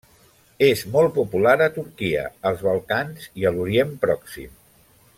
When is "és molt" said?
0.67-1.13